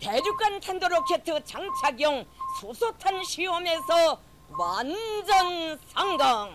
대륙간 0.00 0.60
탄도로켓 0.60 1.24
장착용 1.44 2.24
수소탄 2.60 3.22
시험에서 3.24 4.20
완전 4.58 5.78
성공. 5.94 6.50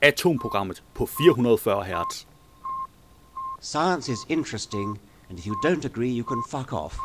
Atomprogrammet 0.00 0.82
på 0.94 1.06
440 1.06 1.82
Hz. 1.84 2.26
Science 3.60 4.08
is 4.08 4.24
interesting, 4.28 4.98
and 5.28 5.38
if 5.38 5.46
you 5.46 5.56
don't 5.62 5.84
agree, 5.84 6.10
you 6.10 6.24
can 6.24 6.42
fuck 6.48 6.72
off. 6.72 6.96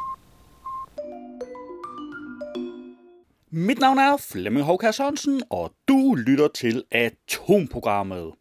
Mit 3.49 3.79
navn 3.79 3.97
er 3.97 4.17
Flemming 4.17 4.65
Håkær 4.65 4.91
Sørensen, 4.91 5.43
og 5.49 5.71
du 5.87 6.15
lytter 6.15 6.47
til 6.47 6.83
Atomprogrammet. 6.91 8.33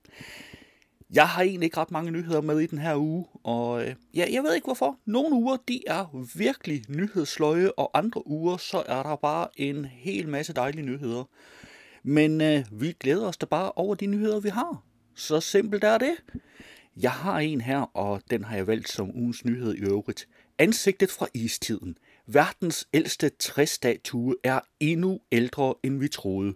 Jeg 1.13 1.29
har 1.29 1.41
egentlig 1.41 1.65
ikke 1.65 1.77
ret 1.77 1.91
mange 1.91 2.11
nyheder 2.11 2.41
med 2.41 2.59
i 2.59 2.65
den 2.65 2.77
her 2.77 2.95
uge, 2.95 3.25
og 3.43 3.87
øh, 3.87 3.95
ja, 4.13 4.25
jeg 4.31 4.43
ved 4.43 4.55
ikke 4.55 4.65
hvorfor. 4.65 4.99
Nogle 5.05 5.35
uger, 5.35 5.57
de 5.67 5.81
er 5.87 6.25
virkelig 6.37 6.83
nyhedsløje, 6.89 7.71
og 7.71 7.91
andre 7.97 8.27
uger, 8.27 8.57
så 8.57 8.83
er 8.85 9.03
der 9.03 9.15
bare 9.15 9.47
en 9.55 9.85
hel 9.85 10.29
masse 10.29 10.53
dejlige 10.53 10.85
nyheder. 10.85 11.23
Men 12.03 12.41
øh, 12.41 12.65
vi 12.71 12.91
glæder 12.99 13.27
os 13.27 13.37
da 13.37 13.45
bare 13.45 13.71
over 13.71 13.95
de 13.95 14.05
nyheder, 14.05 14.39
vi 14.39 14.49
har. 14.49 14.83
Så 15.15 15.39
simpelt 15.39 15.83
er 15.83 15.97
det. 15.97 16.15
Jeg 16.97 17.11
har 17.11 17.39
en 17.39 17.61
her, 17.61 17.79
og 17.79 18.21
den 18.29 18.43
har 18.43 18.55
jeg 18.55 18.67
valgt 18.67 18.89
som 18.89 19.15
ugens 19.15 19.45
nyhed 19.45 19.73
i 19.75 19.79
øvrigt. 19.79 20.27
Ansigtet 20.57 21.11
fra 21.11 21.27
istiden. 21.33 21.97
Verdens 22.25 22.87
ældste 22.93 23.29
træstatue 23.29 24.35
er 24.43 24.59
endnu 24.79 25.19
ældre, 25.31 25.73
end 25.83 25.99
vi 25.99 26.07
troede. 26.07 26.53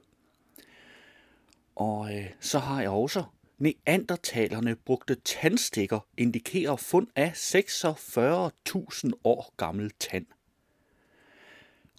Og 1.75 2.17
øh, 2.17 2.25
så 2.39 2.59
har 2.59 2.81
jeg 2.81 2.89
også 2.89 3.23
Neandertalerne 3.61 4.75
brugte 4.75 5.15
tandstikker 5.15 5.99
indikerer 6.17 6.75
fund 6.75 7.07
af 7.15 7.31
46.000 7.31 9.11
år 9.23 9.53
gammel 9.57 9.91
tand. 9.99 10.25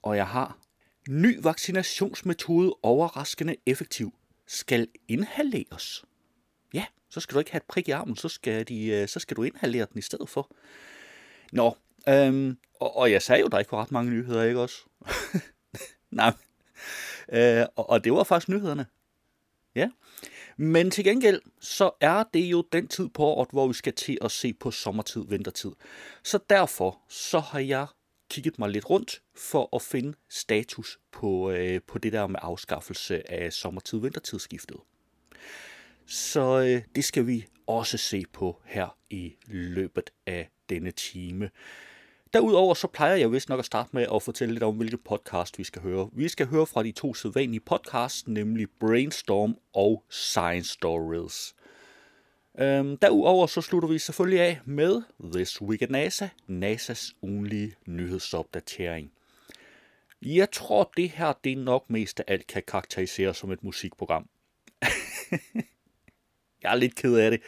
Og 0.03 0.17
jeg 0.17 0.27
har 0.27 0.59
ny 1.09 1.39
vaccinationsmetode 1.43 2.75
overraskende 2.83 3.57
effektiv. 3.67 4.15
Skal 4.47 4.89
inhaleres. 5.09 6.05
Ja, 6.75 6.87
så 7.09 7.21
skal 7.21 7.35
du 7.35 7.39
ikke 7.39 7.51
have 7.51 7.57
et 7.59 7.67
prik 7.69 7.89
i 7.89 7.91
armen, 7.91 8.17
så 8.17 8.29
skal, 8.29 8.69
de, 8.69 8.87
øh, 8.87 9.09
så 9.09 9.21
skal 9.21 9.37
du 9.37 9.43
inhalere 9.43 9.87
den 9.93 9.99
i 9.99 10.03
stedet 10.03 10.29
for. 10.29 10.51
Nå, 11.53 11.77
øhm, 12.09 12.59
og, 12.81 12.97
og 12.97 13.13
jeg 13.13 13.23
sagde 13.23 13.41
jo, 13.41 13.47
der 13.47 13.59
ikke 13.59 13.73
var 13.73 13.83
ret 13.83 13.93
mange 13.93 14.11
nyheder, 14.11 14.43
ikke 14.43 14.61
også? 14.61 14.77
Nej, 16.11 16.33
øh, 17.33 17.67
og, 17.77 17.91
og 17.91 18.05
det 18.05 18.13
var 18.13 18.25
faktisk 18.25 18.49
nyhederne. 18.49 18.87
Ja, 19.75 19.91
men 20.57 20.91
til 20.91 21.05
gengæld, 21.05 21.41
så 21.61 21.91
er 22.01 22.25
det 22.35 22.41
jo 22.41 22.65
den 22.73 22.89
tid 22.89 23.09
på 23.09 23.25
året, 23.25 23.49
hvor 23.53 23.67
vi 23.67 23.75
skal 23.75 23.93
til 23.93 24.19
at 24.21 24.31
se 24.31 24.53
på 24.53 24.71
sommertid, 24.71 25.25
vintertid. 25.29 25.71
Så 26.23 26.39
derfor, 26.51 27.01
så 27.09 27.39
har 27.39 27.59
jeg 27.59 27.87
kigget 28.31 28.59
mig 28.59 28.71
lidt 28.71 28.91
rundt 28.91 29.23
for 29.37 29.77
at 29.77 29.83
finde 29.83 30.15
status 30.31 31.01
på, 31.13 31.51
øh, 31.51 31.81
på 31.87 31.99
det 31.99 32.13
der 32.13 32.27
med 32.27 32.41
afskaffelse 32.43 33.31
af 33.33 33.53
sommertid-vintertidsskiftet. 33.53 34.77
Så 36.07 36.61
øh, 36.61 36.83
det 36.95 37.05
skal 37.05 37.27
vi 37.27 37.47
også 37.67 37.99
se 37.99 38.25
på 38.33 38.63
her 38.65 38.97
i 39.11 39.37
løbet 39.47 40.11
af 40.27 40.51
denne 40.69 40.91
time. 40.91 41.51
Derudover 42.33 42.75
så 42.75 42.87
plejer 42.87 43.17
jeg 43.17 43.33
vist 43.33 43.49
nok 43.49 43.59
at 43.59 43.65
starte 43.65 43.91
med 43.93 44.07
at 44.15 44.23
fortælle 44.23 44.55
lidt 44.55 44.65
om, 44.65 44.77
hvilke 44.77 44.97
podcast 44.97 45.59
vi 45.59 45.65
skal 45.65 45.83
høre. 45.83 46.11
Vi 46.13 46.29
skal 46.29 46.47
høre 46.47 46.67
fra 46.67 46.83
de 46.83 46.93
to 46.93 47.15
sædvanlige 47.15 47.61
podcasts, 47.61 48.29
nemlig 48.29 48.67
Brainstorm 48.81 49.57
og 49.75 50.05
Science 50.11 50.73
Stories. 50.73 51.55
Øhm, 52.59 52.97
derudover 52.97 53.47
så 53.47 53.61
slutter 53.61 53.89
vi 53.89 53.99
selvfølgelig 53.99 54.41
af 54.41 54.61
med 54.65 55.03
This 55.33 55.63
Week 55.63 55.83
at 55.83 55.91
NASA, 55.91 56.29
NASA's 56.49 57.13
ugenlige 57.23 57.75
nyhedsopdatering. 57.87 59.13
Jeg 60.23 60.51
tror, 60.51 60.93
det 60.97 61.11
her 61.11 61.33
det 61.45 61.59
nok 61.59 61.91
mest 61.91 62.21
af 62.21 62.25
alt 62.29 62.47
kan 62.47 62.63
karakteriseres 62.67 63.37
som 63.37 63.51
et 63.51 63.65
musikprogram. 63.65 64.29
jeg 66.63 66.73
er 66.73 66.75
lidt 66.75 66.95
ked 66.95 67.15
af 67.15 67.31
det. 67.31 67.41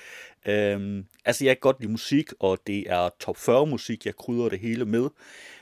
Øhm, 0.47 1.07
altså, 1.25 1.45
jeg 1.45 1.57
kan 1.57 1.61
godt 1.61 1.81
lide 1.81 1.93
musik, 1.93 2.33
og 2.41 2.59
det 2.67 2.91
er 2.91 3.09
top 3.21 3.37
40 3.37 3.67
musik, 3.67 4.07
jeg 4.07 4.17
krydder 4.17 4.49
det 4.49 4.59
hele 4.59 4.85
med. 4.85 5.09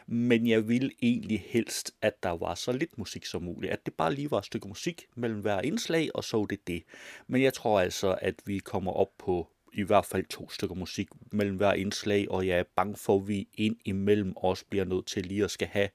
Men 0.06 0.46
jeg 0.46 0.68
vil 0.68 0.92
egentlig 1.02 1.44
helst, 1.48 1.92
at 2.02 2.22
der 2.22 2.30
var 2.30 2.54
så 2.54 2.72
lidt 2.72 2.98
musik 2.98 3.26
som 3.26 3.42
muligt. 3.42 3.72
At 3.72 3.86
det 3.86 3.94
bare 3.94 4.14
lige 4.14 4.30
var 4.30 4.38
et 4.38 4.46
stykke 4.46 4.68
musik 4.68 5.06
mellem 5.14 5.40
hver 5.40 5.60
indslag, 5.60 6.10
og 6.14 6.24
så 6.24 6.46
det 6.50 6.66
det. 6.66 6.82
Men 7.26 7.42
jeg 7.42 7.54
tror 7.54 7.80
altså, 7.80 8.18
at 8.20 8.34
vi 8.44 8.58
kommer 8.58 8.92
op 8.92 9.10
på 9.18 9.48
i 9.72 9.82
hvert 9.82 10.06
fald 10.06 10.24
to 10.24 10.50
stykker 10.50 10.74
musik 10.76 11.08
mellem 11.32 11.56
hver 11.56 11.72
indslag, 11.72 12.30
og 12.30 12.46
jeg 12.46 12.58
er 12.58 12.64
bange 12.76 12.96
for, 12.96 13.16
at 13.16 13.28
vi 13.28 13.48
ind 13.54 13.76
imellem 13.84 14.36
også 14.36 14.64
bliver 14.70 14.84
nødt 14.84 15.06
til 15.06 15.26
lige 15.26 15.44
at 15.44 15.50
skal 15.50 15.68
have 15.68 15.88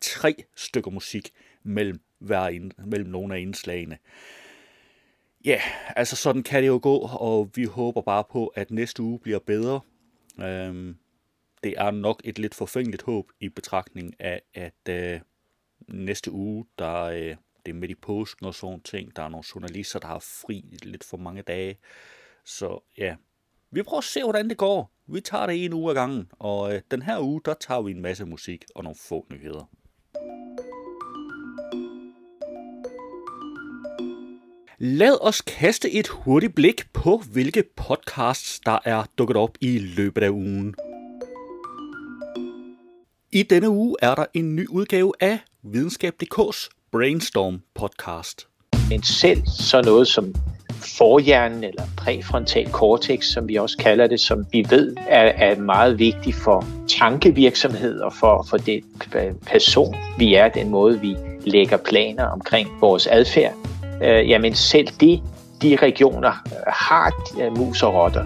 tre 0.00 0.34
stykker 0.56 0.90
musik 0.90 1.30
mellem, 1.62 2.00
hver 2.18 2.48
ind, 2.48 2.72
mellem 2.86 3.10
nogle 3.10 3.34
af 3.34 3.40
indslagene. 3.40 3.98
Ja, 5.44 5.50
yeah, 5.50 5.96
altså 5.96 6.16
sådan 6.16 6.42
kan 6.42 6.62
det 6.62 6.68
jo 6.68 6.80
gå, 6.82 6.96
og 6.98 7.50
vi 7.54 7.64
håber 7.64 8.00
bare 8.00 8.24
på, 8.30 8.46
at 8.46 8.70
næste 8.70 9.02
uge 9.02 9.18
bliver 9.18 9.38
bedre. 9.38 9.80
Øhm, 10.40 10.96
det 11.64 11.74
er 11.76 11.90
nok 11.90 12.20
et 12.24 12.38
lidt 12.38 12.54
forfængeligt 12.54 13.02
håb 13.02 13.30
i 13.40 13.48
betragtning 13.48 14.14
af, 14.20 14.42
at 14.54 14.88
øh, 14.88 15.20
næste 15.88 16.30
uge, 16.32 16.66
der 16.78 17.02
øh, 17.02 17.36
det 17.66 17.72
er 17.72 17.74
midt 17.74 17.90
i 17.90 17.94
påsken 17.94 18.46
og 18.46 18.54
sådan 18.54 18.80
ting. 18.80 19.16
Der 19.16 19.22
er 19.22 19.28
nogle 19.28 19.44
journalister, 19.54 19.98
der 19.98 20.06
har 20.06 20.18
fri 20.18 20.78
lidt 20.82 21.04
for 21.04 21.16
mange 21.16 21.42
dage. 21.42 21.78
Så 22.44 22.80
ja, 22.98 23.16
vi 23.70 23.82
prøver 23.82 23.98
at 23.98 24.04
se, 24.04 24.22
hvordan 24.22 24.48
det 24.48 24.56
går. 24.56 24.92
Vi 25.06 25.20
tager 25.20 25.46
det 25.46 25.64
en 25.64 25.72
uge 25.72 25.90
ad 25.90 25.94
gangen, 25.94 26.30
og 26.38 26.74
øh, 26.74 26.82
den 26.90 27.02
her 27.02 27.20
uge, 27.20 27.40
der 27.44 27.54
tager 27.54 27.82
vi 27.82 27.90
en 27.90 28.02
masse 28.02 28.24
musik 28.24 28.64
og 28.74 28.84
nogle 28.84 28.96
få 29.08 29.26
nyheder. 29.30 29.70
Lad 34.82 35.18
os 35.20 35.40
kaste 35.40 35.90
et 35.90 36.08
hurtigt 36.08 36.54
blik 36.54 36.92
på, 36.92 37.22
hvilke 37.32 37.64
podcasts, 37.76 38.60
der 38.60 38.78
er 38.84 39.04
dukket 39.18 39.36
op 39.36 39.50
i 39.60 39.78
løbet 39.78 40.22
af 40.22 40.28
ugen. 40.28 40.74
I 43.32 43.42
denne 43.42 43.70
uge 43.70 43.96
er 44.02 44.14
der 44.14 44.24
en 44.34 44.56
ny 44.56 44.68
udgave 44.68 45.12
af 45.20 45.38
Videnskab.dk's 45.62 46.68
Brainstorm 46.92 47.62
podcast. 47.74 48.48
Men 48.88 49.02
selv 49.02 49.42
så 49.46 49.82
noget 49.82 50.08
som 50.08 50.34
forhjernen 50.98 51.64
eller 51.64 51.82
præfrontal 51.96 52.70
cortex, 52.70 53.24
som 53.24 53.48
vi 53.48 53.56
også 53.56 53.76
kalder 53.78 54.06
det, 54.06 54.20
som 54.20 54.46
vi 54.52 54.66
ved 54.70 54.96
er, 54.96 55.22
er 55.22 55.58
meget 55.58 55.98
vigtig 55.98 56.34
for 56.34 56.66
tankevirksomhed 56.88 58.00
og 58.00 58.12
for, 58.12 58.46
for 58.50 58.56
det 58.56 58.84
person, 59.46 59.94
vi 60.18 60.34
er, 60.34 60.48
den 60.48 60.68
måde, 60.68 61.00
vi 61.00 61.16
lægger 61.44 61.76
planer 61.76 62.24
omkring 62.24 62.68
vores 62.80 63.06
adfærd 63.06 63.54
øh, 64.02 64.28
jamen 64.28 64.54
selv 64.54 64.88
de, 65.00 65.20
de 65.62 65.76
regioner 65.76 66.32
har 66.66 67.12
øh, 67.40 67.58
mus 67.58 67.82
og 67.82 67.94
rotter. 67.94 68.24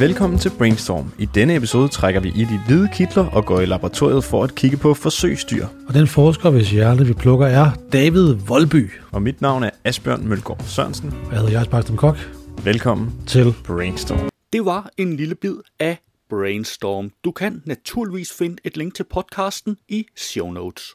Velkommen 0.00 0.38
til 0.38 0.52
Brainstorm. 0.58 1.12
I 1.18 1.24
denne 1.24 1.56
episode 1.56 1.88
trækker 1.88 2.20
vi 2.20 2.28
i 2.28 2.44
de 2.44 2.60
hvide 2.66 2.88
kitler 2.94 3.26
og 3.26 3.44
går 3.44 3.60
i 3.60 3.66
laboratoriet 3.66 4.24
for 4.24 4.44
at 4.44 4.54
kigge 4.54 4.76
på 4.76 4.94
forsøgsdyr. 4.94 5.66
Og 5.88 5.94
den 5.94 6.06
forsker, 6.06 6.50
hvis 6.50 6.70
hjerte 6.70 7.06
vi 7.06 7.12
plukker, 7.12 7.46
er 7.46 7.70
David 7.92 8.34
Voldby. 8.34 8.90
Og 9.12 9.22
mit 9.22 9.40
navn 9.40 9.62
er 9.62 9.70
Asbjørn 9.84 10.28
Mølgaard 10.28 10.62
Sørensen. 10.62 11.10
Hvad 11.10 11.38
hedder 11.38 11.52
jeg, 11.52 11.64
Sparkstrøm 11.64 11.96
Kok. 11.96 12.16
Velkommen 12.64 13.12
til 13.26 13.54
Brainstorm. 13.64 14.28
Det 14.52 14.64
var 14.64 14.90
en 14.96 15.16
lille 15.16 15.34
bid 15.34 15.56
af 15.80 15.96
Brainstorm. 16.30 17.10
Du 17.24 17.30
kan 17.30 17.62
naturligvis 17.64 18.32
finde 18.38 18.56
et 18.64 18.76
link 18.76 18.94
til 18.94 19.04
podcasten 19.04 19.76
i 19.88 20.06
show 20.16 20.50
notes. 20.50 20.94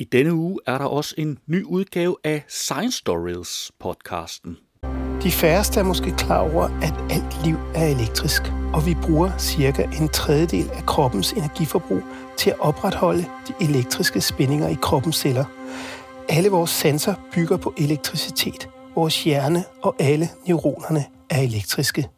I 0.00 0.04
denne 0.04 0.34
uge 0.34 0.58
er 0.66 0.78
der 0.78 0.84
også 0.84 1.14
en 1.18 1.38
ny 1.46 1.64
udgave 1.64 2.16
af 2.24 2.44
Science 2.48 2.98
Stories 2.98 3.72
podcasten. 3.80 4.56
De 5.22 5.30
færreste 5.30 5.80
er 5.80 5.84
måske 5.84 6.12
klar 6.18 6.50
over, 6.50 6.62
at 6.62 6.94
alt 7.10 7.44
liv 7.44 7.56
er 7.74 7.86
elektrisk, 7.86 8.42
og 8.74 8.86
vi 8.86 8.94
bruger 9.02 9.38
cirka 9.38 9.82
en 9.82 10.08
tredjedel 10.08 10.70
af 10.70 10.86
kroppens 10.86 11.32
energiforbrug 11.32 12.02
til 12.36 12.50
at 12.50 12.60
opretholde 12.60 13.24
de 13.48 13.54
elektriske 13.60 14.20
spændinger 14.20 14.68
i 14.68 14.76
kroppens 14.82 15.16
celler. 15.16 15.44
Alle 16.28 16.48
vores 16.48 16.70
sanser 16.70 17.14
bygger 17.34 17.56
på 17.56 17.74
elektricitet. 17.78 18.68
Vores 18.94 19.24
hjerne 19.24 19.64
og 19.82 19.96
alle 19.98 20.28
neuronerne 20.46 21.04
er 21.30 21.40
elektriske. 21.40 22.08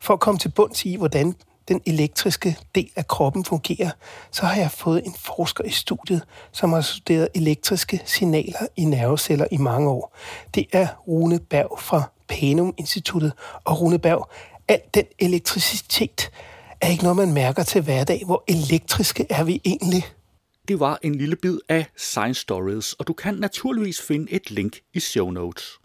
For 0.00 0.14
at 0.14 0.20
komme 0.20 0.38
til 0.38 0.48
bunds 0.48 0.84
i, 0.84 0.96
hvordan 0.96 1.34
den 1.68 1.80
elektriske 1.86 2.58
del 2.74 2.90
af 2.96 3.08
kroppen 3.08 3.44
fungerer, 3.44 3.90
så 4.30 4.46
har 4.46 4.60
jeg 4.60 4.70
fået 4.70 5.06
en 5.06 5.14
forsker 5.18 5.64
i 5.64 5.70
studiet, 5.70 6.22
som 6.52 6.72
har 6.72 6.80
studeret 6.80 7.28
elektriske 7.34 8.02
signaler 8.04 8.66
i 8.76 8.84
nerveceller 8.84 9.46
i 9.50 9.56
mange 9.56 9.90
år. 9.90 10.16
Det 10.54 10.66
er 10.72 10.86
Rune 11.08 11.38
Berg 11.38 11.78
fra 11.80 12.02
Panum 12.28 12.74
Instituttet. 12.76 13.32
Og 13.64 13.80
Rune 13.80 13.98
Berg, 13.98 14.28
al 14.68 14.80
den 14.94 15.04
elektricitet 15.18 16.30
er 16.80 16.88
ikke 16.88 17.02
noget, 17.02 17.16
man 17.16 17.32
mærker 17.32 17.62
til 17.62 17.82
hverdag. 17.82 18.22
Hvor 18.24 18.44
elektriske 18.48 19.26
er 19.30 19.44
vi 19.44 19.60
egentlig? 19.64 20.04
Det 20.68 20.80
var 20.80 20.98
en 21.02 21.14
lille 21.14 21.36
bid 21.36 21.58
af 21.68 21.86
Science 21.96 22.40
Stories, 22.40 22.92
og 22.92 23.06
du 23.06 23.12
kan 23.12 23.34
naturligvis 23.34 24.00
finde 24.00 24.32
et 24.32 24.50
link 24.50 24.76
i 24.94 25.00
show 25.00 25.30
notes. 25.30 25.78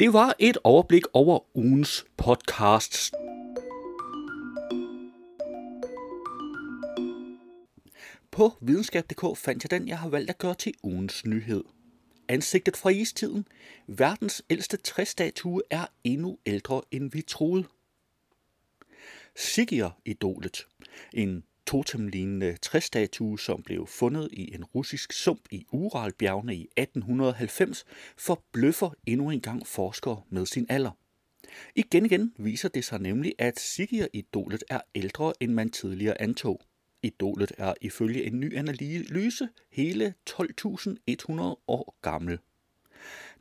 Det 0.00 0.12
var 0.12 0.34
et 0.38 0.58
overblik 0.64 1.02
over 1.12 1.56
ugens 1.56 2.06
podcasts. 2.16 3.12
På 8.30 8.52
videnskab.dk 8.60 9.38
fandt 9.38 9.64
jeg 9.64 9.70
den, 9.70 9.88
jeg 9.88 9.98
har 9.98 10.08
valgt 10.08 10.30
at 10.30 10.38
gøre 10.38 10.54
til 10.54 10.74
ugens 10.82 11.26
nyhed. 11.26 11.64
Ansigtet 12.28 12.76
fra 12.76 12.90
istiden. 12.90 13.46
Verdens 13.86 14.42
ældste 14.50 14.76
træstatue 14.76 15.62
er 15.70 15.86
endnu 16.04 16.38
ældre, 16.46 16.82
end 16.90 17.10
vi 17.12 17.22
troede. 17.22 17.64
Sigir-idolet. 19.36 20.66
En 21.12 21.44
totemlignende 21.70 22.56
træstatue, 22.62 23.40
som 23.40 23.62
blev 23.62 23.86
fundet 23.86 24.28
i 24.32 24.54
en 24.54 24.64
russisk 24.64 25.12
sump 25.12 25.40
i 25.50 25.66
Uralbjergene 25.72 26.54
i 26.54 26.68
1890, 26.76 27.84
forbløffer 28.18 28.90
endnu 29.06 29.30
en 29.30 29.40
gang 29.40 29.66
forskere 29.66 30.22
med 30.30 30.46
sin 30.46 30.66
alder. 30.68 30.90
Igen 31.74 32.06
igen 32.06 32.34
viser 32.38 32.68
det 32.68 32.84
sig 32.84 33.00
nemlig, 33.00 33.34
at 33.38 33.60
Sigir-idolet 33.60 34.64
er 34.70 34.80
ældre, 34.94 35.32
end 35.40 35.52
man 35.52 35.70
tidligere 35.70 36.20
antog. 36.20 36.60
Idolet 37.02 37.52
er 37.58 37.74
ifølge 37.80 38.24
en 38.24 38.40
ny 38.40 38.56
analyse 38.56 39.48
hele 39.72 40.14
12.100 40.30 41.40
år 41.68 41.98
gammel. 42.02 42.38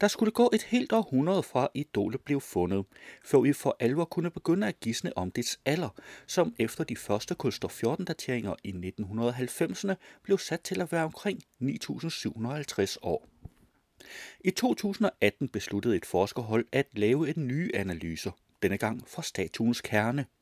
Der 0.01 0.07
skulle 0.07 0.31
gå 0.31 0.49
et 0.53 0.63
helt 0.63 0.93
århundrede 0.93 1.43
fra 1.43 1.67
idolet 1.73 2.21
blev 2.21 2.41
fundet, 2.41 2.85
før 3.25 3.39
vi 3.39 3.53
for 3.53 3.75
alvor 3.79 4.05
kunne 4.05 4.31
begynde 4.31 4.67
at 4.67 4.79
gisne 4.79 5.17
om 5.17 5.31
dets 5.31 5.59
alder, 5.65 5.89
som 6.27 6.55
efter 6.59 6.83
de 6.83 6.95
første 6.95 7.35
kulstof 7.35 7.71
14 7.71 8.05
dateringer 8.05 8.55
i 8.63 8.71
1990'erne 8.71 9.93
blev 10.23 10.37
sat 10.37 10.61
til 10.61 10.81
at 10.81 10.91
være 10.91 11.03
omkring 11.03 11.39
9.750 11.61 12.95
år. 13.01 13.27
I 14.39 14.51
2018 14.51 15.49
besluttede 15.49 15.95
et 15.95 16.05
forskerhold 16.05 16.65
at 16.71 16.87
lave 16.93 17.37
en 17.37 17.47
nye 17.47 17.71
analyser, 17.73 18.31
denne 18.61 18.77
gang 18.77 19.07
fra 19.07 19.23
statuens 19.23 19.81
kerne– 19.81 20.25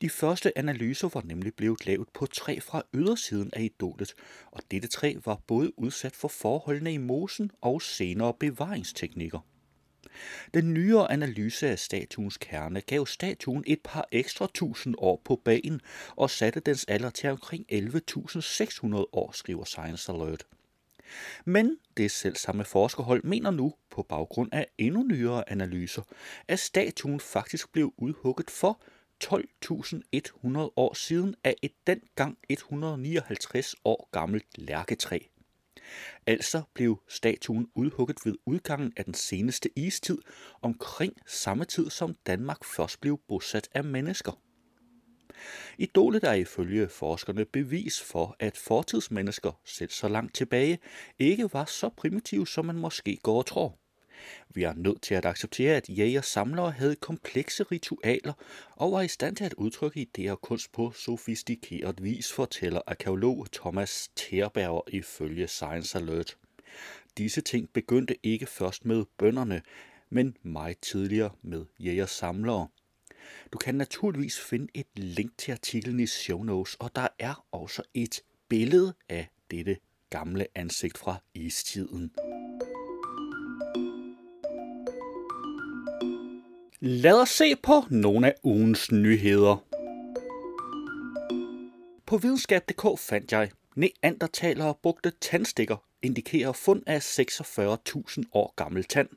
de 0.00 0.10
første 0.10 0.58
analyser 0.58 1.08
var 1.08 1.22
nemlig 1.24 1.54
blevet 1.54 1.86
lavet 1.86 2.08
på 2.14 2.26
træ 2.26 2.58
fra 2.62 2.82
ydersiden 2.94 3.50
af 3.52 3.62
idolet, 3.62 4.14
og 4.50 4.62
dette 4.70 4.88
træ 4.88 5.14
var 5.24 5.40
både 5.46 5.78
udsat 5.78 6.16
for 6.16 6.28
forholdene 6.28 6.92
i 6.92 6.96
mosen 6.96 7.50
og 7.60 7.82
senere 7.82 8.34
bevaringsteknikker. 8.34 9.38
Den 10.54 10.74
nyere 10.74 11.12
analyse 11.12 11.68
af 11.68 11.78
statuens 11.78 12.36
kerne 12.36 12.80
gav 12.80 13.06
statuen 13.06 13.64
et 13.66 13.80
par 13.84 14.08
ekstra 14.12 14.48
tusind 14.54 14.94
år 14.98 15.22
på 15.24 15.40
banen 15.44 15.80
og 16.16 16.30
satte 16.30 16.60
dens 16.60 16.84
alder 16.84 17.10
til 17.10 17.30
omkring 17.30 17.66
11.600 17.72 18.94
år, 19.12 19.32
skriver 19.34 19.64
Science 19.64 20.12
Alert. 20.12 20.46
Men 21.44 21.78
det 21.96 22.10
selv 22.10 22.36
samme 22.36 22.64
forskerhold 22.64 23.24
mener 23.24 23.50
nu, 23.50 23.74
på 23.90 24.02
baggrund 24.02 24.48
af 24.52 24.66
endnu 24.78 25.02
nyere 25.02 25.50
analyser, 25.50 26.02
at 26.48 26.58
statuen 26.58 27.20
faktisk 27.20 27.72
blev 27.72 27.94
udhugget 27.96 28.50
for 28.50 28.82
12.100 29.24 30.58
år 30.76 30.94
siden 30.94 31.34
af 31.44 31.54
et 31.62 31.72
dengang 31.86 32.38
159 32.48 33.74
år 33.84 34.08
gammelt 34.12 34.58
lærketræ. 34.58 35.18
Altså 36.26 36.62
blev 36.74 37.02
statuen 37.08 37.68
udhugget 37.74 38.18
ved 38.24 38.34
udgangen 38.46 38.92
af 38.96 39.04
den 39.04 39.14
seneste 39.14 39.70
istid, 39.76 40.18
omkring 40.62 41.12
samme 41.26 41.64
tid 41.64 41.90
som 41.90 42.16
Danmark 42.26 42.64
først 42.64 43.00
blev 43.00 43.20
bosat 43.28 43.68
af 43.74 43.84
mennesker. 43.84 44.40
Idolet 45.78 46.24
er 46.24 46.32
ifølge 46.32 46.88
forskerne 46.88 47.44
bevis 47.44 48.02
for, 48.02 48.36
at 48.38 48.56
fortidsmennesker, 48.56 49.60
selv 49.64 49.90
så 49.90 50.08
langt 50.08 50.34
tilbage, 50.34 50.78
ikke 51.18 51.52
var 51.52 51.64
så 51.64 51.88
primitive, 51.88 52.46
som 52.46 52.64
man 52.64 52.76
måske 52.76 53.18
går 53.22 53.38
og 53.38 53.46
tror. 53.46 53.78
Vi 54.48 54.62
er 54.62 54.72
nødt 54.76 55.02
til 55.02 55.14
at 55.14 55.26
acceptere, 55.26 55.76
at 55.76 55.88
jæger 55.88 56.20
samlere 56.20 56.70
havde 56.70 56.96
komplekse 56.96 57.62
ritualer 57.62 58.32
og 58.76 58.92
var 58.92 59.00
i 59.02 59.08
stand 59.08 59.36
til 59.36 59.44
at 59.44 59.54
udtrykke 59.54 60.06
idéer 60.08 60.30
og 60.30 60.40
kunst 60.40 60.72
på 60.72 60.92
sofistikeret 60.92 62.02
vis, 62.02 62.32
fortæller 62.32 62.80
arkeolog 62.86 63.46
Thomas 63.52 64.10
Terberger 64.16 64.80
ifølge 64.88 65.48
Science 65.48 65.98
Alert. 65.98 66.36
Disse 67.18 67.40
ting 67.40 67.68
begyndte 67.72 68.16
ikke 68.22 68.46
først 68.46 68.84
med 68.84 69.04
bønderne, 69.18 69.62
men 70.10 70.36
meget 70.42 70.78
tidligere 70.78 71.30
med 71.42 71.64
jæger-samlere. 71.78 72.68
Du 73.52 73.58
kan 73.58 73.74
naturligvis 73.74 74.40
finde 74.40 74.68
et 74.74 74.86
link 74.94 75.38
til 75.38 75.52
artiklen 75.52 76.00
i 76.00 76.06
show 76.06 76.42
notes, 76.42 76.74
og 76.74 76.90
der 76.94 77.08
er 77.18 77.44
også 77.52 77.82
et 77.94 78.22
billede 78.48 78.94
af 79.08 79.28
dette 79.50 79.76
gamle 80.10 80.46
ansigt 80.54 80.98
fra 80.98 81.16
istiden. 81.34 82.12
Lad 86.80 87.20
os 87.20 87.28
se 87.28 87.56
på 87.56 87.72
nogle 87.90 88.26
af 88.26 88.34
ugens 88.42 88.92
nyheder. 88.92 89.64
På 92.06 92.16
videnskab.dk 92.16 92.98
fandt 92.98 93.32
jeg, 93.32 93.50
neandertalere 93.76 94.74
brugte 94.82 95.12
tandstikker 95.20 95.76
indikerer 96.02 96.52
fund 96.52 96.82
af 96.86 96.98
46.000 96.98 98.22
år 98.32 98.54
gammel 98.56 98.84
tand. 98.84 99.08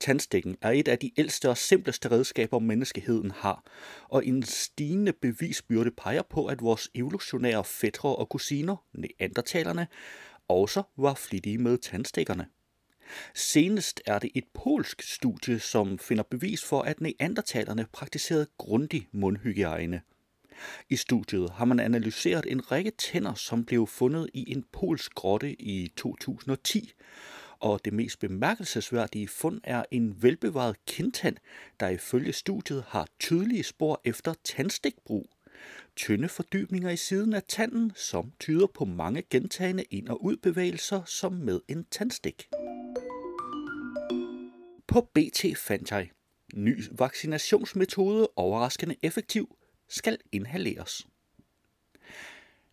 Tandstikken 0.00 0.56
er 0.62 0.70
et 0.70 0.88
af 0.88 0.98
de 0.98 1.10
ældste 1.16 1.50
og 1.50 1.56
simpleste 1.56 2.10
redskaber, 2.10 2.58
menneskeheden 2.58 3.30
har, 3.30 3.64
og 4.08 4.26
en 4.26 4.42
stigende 4.42 5.12
bevisbyrde 5.12 5.90
peger 5.90 6.22
på, 6.22 6.46
at 6.46 6.62
vores 6.62 6.90
evolutionære 6.94 7.64
fætre 7.64 8.16
og 8.16 8.28
kusiner, 8.28 8.76
neandertalerne, 8.92 9.86
også 10.48 10.82
var 10.96 11.14
flittige 11.14 11.58
med 11.58 11.78
tandstikkerne. 11.78 12.46
Senest 13.34 14.00
er 14.06 14.18
det 14.18 14.30
et 14.34 14.44
polsk 14.54 15.02
studie, 15.02 15.60
som 15.60 15.98
finder 15.98 16.22
bevis 16.22 16.64
for, 16.64 16.82
at 16.82 17.00
neandertalerne 17.00 17.86
praktiserede 17.92 18.46
grundig 18.58 19.08
mundhygiejne. 19.12 20.00
I 20.90 20.96
studiet 20.96 21.50
har 21.50 21.64
man 21.64 21.80
analyseret 21.80 22.46
en 22.48 22.72
række 22.72 22.90
tænder, 22.90 23.34
som 23.34 23.64
blev 23.64 23.86
fundet 23.86 24.30
i 24.34 24.52
en 24.52 24.64
polsk 24.72 25.14
grotte 25.14 25.62
i 25.62 25.92
2010, 25.96 26.92
og 27.60 27.80
det 27.84 27.92
mest 27.92 28.18
bemærkelsesværdige 28.18 29.28
fund 29.28 29.60
er 29.64 29.84
en 29.90 30.22
velbevaret 30.22 30.76
kindtand, 30.86 31.36
der 31.80 31.88
ifølge 31.88 32.32
studiet 32.32 32.84
har 32.88 33.06
tydelige 33.20 33.64
spor 33.64 34.00
efter 34.04 34.34
tandstikbrug. 34.44 35.30
Tynde 35.96 36.28
fordybninger 36.28 36.90
i 36.90 36.96
siden 36.96 37.32
af 37.32 37.42
tanden, 37.48 37.92
som 37.96 38.32
tyder 38.40 38.66
på 38.66 38.84
mange 38.84 39.22
gentagende 39.30 39.84
ind- 39.90 40.08
og 40.08 40.24
udbevægelser 40.24 41.02
som 41.04 41.32
med 41.32 41.60
en 41.68 41.86
tandstik. 41.90 42.48
På 44.88 45.00
BT 45.00 45.44
fandt 45.56 45.90
jeg, 45.90 46.10
ny 46.54 46.84
vaccinationsmetode 46.90 48.28
overraskende 48.36 48.96
effektiv, 49.02 49.56
skal 49.88 50.18
inhaleres. 50.32 51.06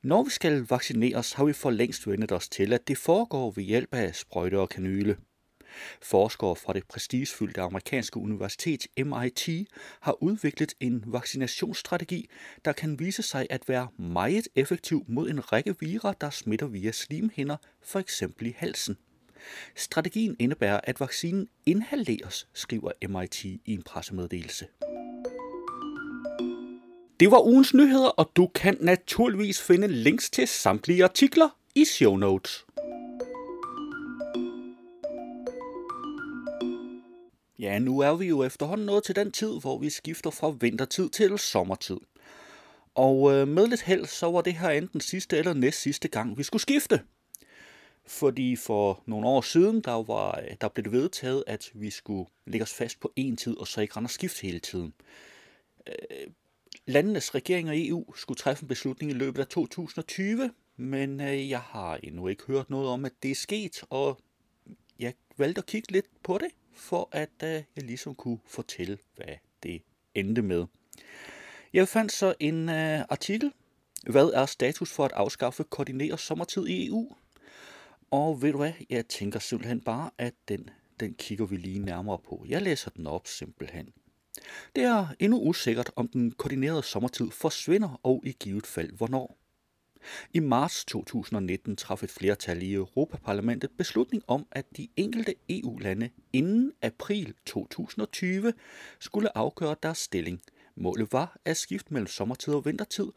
Når 0.02 0.24
vi 0.24 0.30
skal 0.30 0.68
vaccineres, 0.70 1.34
har 1.34 1.46
vi 1.46 1.54
for 1.54 1.72
længst 1.72 2.08
vendet 2.08 2.32
os 2.32 2.50
til, 2.50 2.74
at 2.74 2.88
det 2.88 2.98
foregår 2.98 3.52
ved 3.52 3.64
hjælp 3.64 3.94
af 3.94 4.16
sprøjte 4.16 4.60
og 4.60 4.70
kanyle. 4.70 5.18
Forskere 6.02 6.56
fra 6.56 6.74
det 6.74 6.88
prestigefyldte 6.88 7.62
amerikanske 7.62 8.18
universitet 8.18 8.88
MIT 8.98 9.50
har 10.00 10.24
udviklet 10.24 10.74
en 10.80 11.04
vaccinationsstrategi, 11.08 12.30
der 12.66 12.74
kan 12.74 13.00
vise 13.00 13.22
sig 13.22 13.48
at 13.50 13.70
være 13.70 13.88
meget 13.98 14.48
effektiv 14.56 15.06
mod 15.08 15.30
en 15.30 15.52
række 15.52 15.80
virer, 15.80 16.14
der 16.14 16.30
smitter 16.30 16.68
via 16.68 16.92
slimhinder, 16.92 17.58
for 17.84 18.00
eksempel 18.00 18.48
i 18.48 18.56
halsen. 18.58 18.98
Strategien 19.76 20.36
indebærer, 20.40 20.80
at 20.84 21.00
vaccinen 21.00 21.48
inhaleres, 21.66 22.48
skriver 22.54 22.92
MIT 23.10 23.44
i 23.44 23.62
en 23.66 23.84
pressemeddelelse. 23.84 24.68
Det 27.20 27.32
var 27.32 27.46
ugens 27.46 27.74
nyheder, 27.74 28.08
og 28.08 28.32
du 28.36 28.48
kan 28.48 28.78
naturligvis 28.82 29.62
finde 29.62 29.88
links 29.88 30.30
til 30.30 30.48
samtlige 30.48 31.04
artikler 31.04 31.50
i 31.76 31.86
show 31.86 32.16
notes. 32.16 32.66
Ja, 37.60 37.80
nu 37.80 38.00
er 38.00 38.16
vi 38.16 38.26
jo 38.26 38.44
efterhånden 38.44 38.86
nået 38.86 39.04
til 39.04 39.16
den 39.16 39.32
tid, 39.32 39.60
hvor 39.62 39.78
vi 39.78 39.90
skifter 39.90 40.30
fra 40.30 40.50
vintertid 40.60 41.10
til 41.10 41.38
sommertid. 41.40 41.98
Og 42.96 43.34
øh, 43.34 43.48
med 43.48 43.68
lidt 43.68 43.82
held, 43.82 44.06
så 44.06 44.32
var 44.32 44.42
det 44.42 44.54
her 44.54 44.70
enten 44.70 45.02
sidste 45.02 45.38
eller 45.38 45.54
næst 45.54 45.82
sidste 45.82 46.08
gang, 46.08 46.38
vi 46.38 46.44
skulle 46.44 46.62
skifte. 46.62 47.00
Fordi 48.08 48.56
for 48.56 49.04
nogle 49.06 49.28
år 49.28 49.42
siden, 49.42 49.82
der, 49.82 50.04
var, 50.04 50.44
der 50.62 50.68
blev 50.68 50.84
det 50.84 50.92
vedtaget, 50.92 51.44
at 51.48 51.72
vi 51.74 51.90
skulle 51.90 52.30
lægge 52.46 52.64
os 52.64 52.74
fast 52.74 53.00
på 53.00 53.12
én 53.20 53.36
tid, 53.36 53.58
og 53.58 53.68
så 53.68 53.82
ikke 53.82 53.94
rende 53.98 54.08
og 54.08 54.12
skifte 54.12 54.42
hele 54.42 54.60
tiden. 54.60 54.94
Øh, 55.88 56.28
landenes 56.86 57.36
regeringer 57.36 57.74
i 57.74 57.88
EU 57.88 58.14
skulle 58.16 58.38
træffe 58.38 58.64
en 58.64 58.68
beslutning 58.68 59.12
i 59.12 59.16
løbet 59.16 59.40
af 59.42 59.48
2020, 59.48 60.52
men 60.78 61.22
øh, 61.22 61.50
jeg 61.50 61.60
har 61.60 62.00
endnu 62.04 62.28
ikke 62.28 62.44
hørt 62.48 62.70
noget 62.70 62.90
om, 62.90 63.06
at 63.06 63.12
det 63.24 63.32
er 63.32 63.36
sket, 63.36 63.84
og 63.90 64.20
jeg 65.00 65.14
valgte 65.38 65.60
at 65.60 65.66
kigge 65.66 65.92
lidt 65.92 66.06
på 66.24 66.38
det, 66.38 66.48
for 66.74 67.10
at 67.12 67.44
øh, 67.44 67.50
jeg 67.50 67.84
ligesom 67.84 68.16
kunne 68.16 68.40
fortælle, 68.48 68.98
hvad 69.16 69.36
det 69.64 69.82
endte 70.16 70.42
med. 70.42 70.66
Jeg 71.74 71.88
fandt 71.88 72.12
så 72.12 72.36
en 72.40 72.70
øh, 72.70 73.02
artikel, 73.10 73.52
hvad 74.10 74.32
er 74.34 74.46
status 74.46 74.92
for 74.92 75.06
at 75.06 75.12
afskaffe 75.12 75.64
koordineret 75.64 76.20
sommertid 76.20 76.68
i 76.68 76.88
EU? 76.88 77.16
Og 78.12 78.42
ved 78.42 78.52
du 78.52 78.58
hvad, 78.58 78.74
jeg 78.90 79.08
tænker 79.08 79.40
simpelthen 79.40 79.82
bare, 79.82 80.10
at 80.18 80.34
den 80.48 80.70
den 81.00 81.14
kigger 81.14 81.46
vi 81.46 81.56
lige 81.58 81.80
nærmere 81.80 82.20
på. 82.20 82.46
Jeg 82.48 82.62
læser 82.62 82.92
den 82.92 83.08
op 83.08 83.28
simpelthen. 83.28 83.90
Det 84.76 84.84
er 84.84 85.08
endnu 85.20 85.40
usikkert, 85.40 85.92
om 85.96 86.08
den 86.08 86.32
koordinerede 86.32 86.84
sommertid 86.84 87.32
forsvinder, 87.32 88.00
og 88.04 88.22
i 88.26 88.32
givet 88.32 88.68
fald 88.68 88.92
hvornår. 88.92 89.38
I 90.34 90.40
marts 90.40 90.86
2019 90.86 91.76
traf 91.76 92.04
et 92.04 92.10
flertal 92.10 92.64
i 92.64 92.74
Europaparlamentet 92.74 93.70
beslutning 93.78 94.24
om, 94.28 94.48
at 94.52 94.78
de 94.78 94.88
enkelte 94.96 95.36
EU-lande 95.50 96.10
inden 96.34 96.72
april 96.82 97.34
2020 97.46 98.54
skulle 99.00 99.38
afgøre 99.38 99.76
deres 99.84 99.98
stilling. 99.98 100.42
Målet 100.76 101.14
var, 101.14 101.38
at 101.46 101.58
skift 101.58 101.92
mellem 101.92 102.08
sommertid 102.08 102.54
og 102.54 102.66
vintertid, 102.66 103.08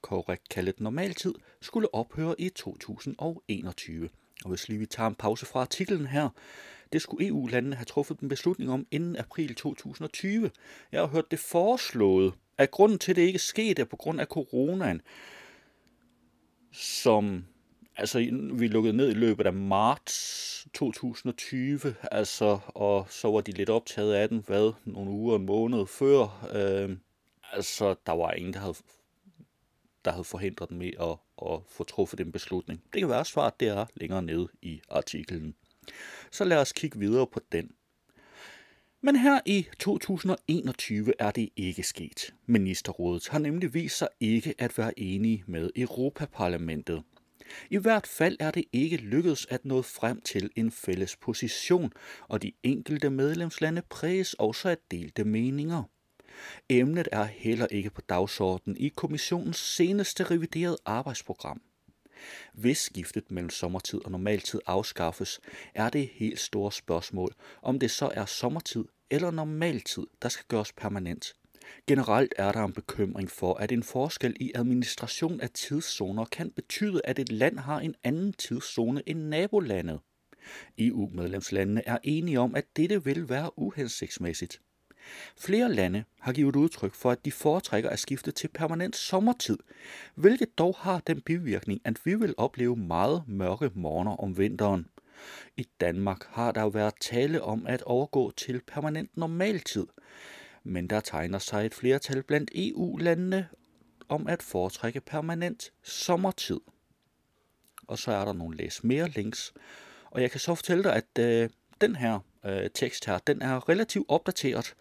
korrekt 0.00 0.48
kaldet 0.48 0.80
normaltid, 0.80 1.34
skulle 1.60 1.94
ophøre 1.94 2.40
i 2.40 2.48
2021. 2.48 4.08
Og 4.44 4.48
hvis 4.48 4.68
lige 4.68 4.78
vi 4.78 4.86
tager 4.86 5.08
en 5.08 5.14
pause 5.14 5.46
fra 5.46 5.60
artiklen 5.60 6.06
her, 6.06 6.28
det 6.92 7.02
skulle 7.02 7.26
EU-landene 7.26 7.76
have 7.76 7.84
truffet 7.84 8.20
en 8.20 8.28
beslutning 8.28 8.70
om 8.70 8.86
inden 8.90 9.16
april 9.16 9.54
2020. 9.54 10.50
Jeg 10.92 11.00
har 11.00 11.06
hørt 11.06 11.30
det 11.30 11.38
foreslået, 11.38 12.34
at 12.58 12.70
grunden 12.70 12.98
til, 12.98 13.12
at 13.12 13.16
det 13.16 13.22
ikke 13.22 13.38
skete, 13.38 13.82
er 13.82 13.86
på 13.86 13.96
grund 13.96 14.20
af 14.20 14.26
coronaen 14.26 15.02
som 16.72 17.44
altså 17.96 18.18
vi 18.52 18.66
lukkede 18.66 18.96
ned 18.96 19.10
i 19.10 19.14
løbet 19.14 19.46
af 19.46 19.52
marts 19.52 20.68
2020, 20.74 21.94
altså, 22.12 22.58
og 22.68 23.06
så 23.10 23.30
var 23.30 23.40
de 23.40 23.52
lidt 23.52 23.70
optaget 23.70 24.14
af 24.14 24.28
den, 24.28 24.44
hvad, 24.46 24.72
nogle 24.84 25.10
uger, 25.10 25.34
og 25.34 25.40
måned 25.40 25.86
før. 25.86 26.48
Øh, 26.54 26.96
altså, 27.52 27.94
der 28.06 28.12
var 28.12 28.32
ingen, 28.32 28.52
der 28.52 28.60
havde, 28.60 28.74
der 30.04 30.10
havde 30.10 30.24
forhindret 30.24 30.68
dem 30.68 30.82
i 30.82 30.92
at, 31.00 31.16
at 31.42 31.60
få 31.68 31.84
truffet 31.84 32.18
den 32.18 32.32
beslutning. 32.32 32.82
Det 32.92 33.00
kan 33.00 33.08
være 33.08 33.24
svaret, 33.24 33.60
det 33.60 33.68
er 33.68 33.86
længere 33.94 34.22
nede 34.22 34.48
i 34.62 34.80
artiklen. 34.90 35.54
Så 36.30 36.44
lad 36.44 36.56
os 36.56 36.72
kigge 36.72 36.98
videre 36.98 37.26
på 37.26 37.40
den. 37.52 37.70
Men 39.04 39.16
her 39.16 39.40
i 39.46 39.66
2021 39.78 41.12
er 41.18 41.30
det 41.30 41.48
ikke 41.56 41.82
sket. 41.82 42.34
Ministerrådet 42.46 43.28
har 43.28 43.38
nemlig 43.38 43.74
vist 43.74 43.98
sig 43.98 44.08
ikke 44.20 44.54
at 44.58 44.78
være 44.78 44.98
enige 44.98 45.44
med 45.46 45.70
Europaparlamentet. 45.76 47.02
I 47.70 47.76
hvert 47.76 48.06
fald 48.06 48.36
er 48.40 48.50
det 48.50 48.64
ikke 48.72 48.96
lykkedes 48.96 49.46
at 49.50 49.64
nå 49.64 49.82
frem 49.82 50.20
til 50.20 50.50
en 50.56 50.70
fælles 50.70 51.16
position, 51.16 51.92
og 52.28 52.42
de 52.42 52.52
enkelte 52.62 53.10
medlemslande 53.10 53.82
præges 53.90 54.34
også 54.34 54.68
af 54.68 54.76
delte 54.90 55.24
meninger. 55.24 55.82
Emnet 56.68 57.08
er 57.12 57.24
heller 57.24 57.66
ikke 57.66 57.90
på 57.90 58.00
dagsordenen 58.00 58.76
i 58.76 58.88
kommissionens 58.88 59.56
seneste 59.56 60.24
reviderede 60.24 60.78
arbejdsprogram. 60.84 61.62
Hvis 62.52 62.78
skiftet 62.78 63.30
mellem 63.30 63.50
sommertid 63.50 64.04
og 64.04 64.10
normaltid 64.10 64.60
afskaffes, 64.66 65.40
er 65.74 65.90
det 65.90 66.02
et 66.02 66.10
helt 66.14 66.40
store 66.40 66.72
spørgsmål, 66.72 67.34
om 67.62 67.78
det 67.78 67.90
så 67.90 68.10
er 68.14 68.24
sommertid 68.24 68.84
eller 69.10 69.30
normaltid, 69.30 70.06
der 70.22 70.28
skal 70.28 70.44
gøres 70.48 70.72
permanent. 70.72 71.34
Generelt 71.86 72.34
er 72.36 72.52
der 72.52 72.64
en 72.64 72.72
bekymring 72.72 73.30
for, 73.30 73.54
at 73.54 73.72
en 73.72 73.82
forskel 73.82 74.36
i 74.40 74.52
administration 74.54 75.40
af 75.40 75.50
tidszoner 75.50 76.24
kan 76.24 76.50
betyde, 76.50 77.00
at 77.04 77.18
et 77.18 77.32
land 77.32 77.58
har 77.58 77.80
en 77.80 77.94
anden 78.04 78.32
tidszone 78.32 79.02
end 79.06 79.18
nabolandet. 79.18 80.00
EU-medlemslandene 80.78 81.88
er 81.88 81.98
enige 82.04 82.40
om, 82.40 82.54
at 82.54 82.76
dette 82.76 83.04
vil 83.04 83.28
være 83.28 83.58
uhensigtsmæssigt. 83.58 84.60
Flere 85.36 85.72
lande 85.72 86.04
har 86.20 86.32
givet 86.32 86.56
udtryk 86.56 86.94
for, 86.94 87.10
at 87.10 87.24
de 87.24 87.32
foretrækker 87.32 87.90
at 87.90 87.98
skifte 87.98 88.30
til 88.30 88.48
permanent 88.48 88.96
sommertid, 88.96 89.58
hvilket 90.14 90.58
dog 90.58 90.76
har 90.78 91.02
den 91.06 91.20
bivirkning, 91.20 91.80
at 91.84 92.00
vi 92.04 92.14
vil 92.14 92.34
opleve 92.36 92.76
meget 92.76 93.22
mørke 93.26 93.70
morgener 93.74 94.16
om 94.16 94.38
vinteren. 94.38 94.86
I 95.56 95.66
Danmark 95.80 96.26
har 96.28 96.52
der 96.52 96.60
jo 96.60 96.68
været 96.68 96.94
tale 97.00 97.42
om 97.42 97.66
at 97.66 97.82
overgå 97.82 98.30
til 98.30 98.60
permanent 98.66 99.16
normaltid, 99.16 99.86
men 100.64 100.86
der 100.90 101.00
tegner 101.00 101.38
sig 101.38 101.66
et 101.66 101.74
flertal 101.74 102.22
blandt 102.22 102.50
EU-landene 102.54 103.48
om 104.08 104.26
at 104.26 104.42
foretrække 104.42 105.00
permanent 105.00 105.72
sommertid. 105.82 106.60
Og 107.86 107.98
så 107.98 108.12
er 108.12 108.24
der 108.24 108.32
nogle 108.32 108.56
læs 108.56 108.84
mere 108.84 109.08
links, 109.08 109.52
og 110.10 110.22
jeg 110.22 110.30
kan 110.30 110.40
så 110.40 110.54
fortælle 110.54 110.84
dig, 110.84 110.96
at 110.96 111.18
øh, 111.18 111.50
den 111.80 111.96
her 111.96 112.18
øh, 112.44 112.70
tekst 112.74 113.06
her, 113.06 113.18
den 113.18 113.42
er 113.42 113.68
relativt 113.68 114.06
opdateret. 114.08 114.74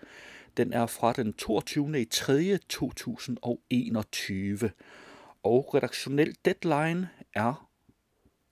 Den 0.58 0.74
er 0.74 0.86
fra 0.86 1.14
den 1.14 1.34
22. 1.34 2.02
i 2.02 2.06
3. 2.06 2.58
2021, 2.58 4.72
og 5.44 5.76
redaktionel 5.76 6.36
deadline 6.46 7.10
er 7.34 7.70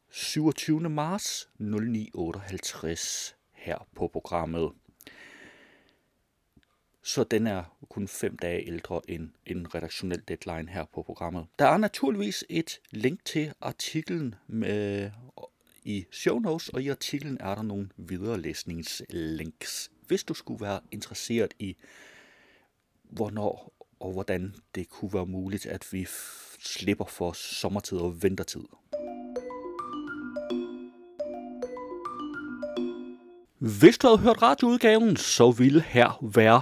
27. 0.10 0.90
marts 0.90 1.50
0958 1.60 3.36
her 3.54 3.88
på 3.96 4.08
programmet. 4.08 4.72
Så 7.04 7.24
den 7.24 7.48
er 7.48 7.64
kun 7.90 8.08
fem 8.08 8.38
dage 8.38 8.68
ældre 8.68 9.02
end 9.08 9.30
en 9.46 9.76
redaktionel 9.76 10.24
deadline 10.28 10.70
her 10.70 10.86
på 10.94 11.04
programmet. 11.04 11.46
Der 11.60 11.66
er 11.66 11.78
naturligvis 11.78 12.46
et 12.50 12.80
link 12.92 13.26
til 13.26 13.54
artiklen 13.62 14.36
med, 14.48 15.12
i 15.84 16.06
show 16.12 16.40
notes, 16.40 16.70
og 16.70 16.84
i 16.84 16.90
artiklen 16.90 17.38
er 17.40 17.56
der 17.56 17.62
nogle 17.62 17.90
viderelæsningslinks, 17.98 19.92
hvis 20.08 20.24
du 20.24 20.34
skulle 20.34 20.66
være 20.66 20.80
interesseret 20.92 21.54
i, 21.60 21.76
hvornår 23.04 23.74
og 24.00 24.12
hvordan 24.12 24.56
det 24.76 24.90
kunne 24.90 25.14
være 25.14 25.26
muligt, 25.26 25.66
at 25.66 25.88
vi 25.92 26.08
slipper 26.60 27.06
for 27.06 27.32
sommertid 27.32 27.98
og 27.98 28.24
vintertid. 28.24 28.64
Hvis 33.58 33.98
du 33.98 34.08
havde 34.08 34.20
hørt 34.20 34.42
radioudgaven, 34.42 35.18
så 35.18 35.52
ville 35.52 35.82
her 35.82 36.34
være 36.34 36.62